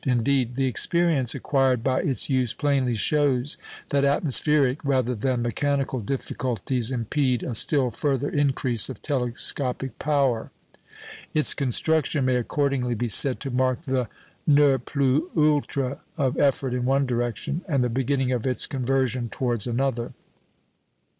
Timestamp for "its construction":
11.35-12.25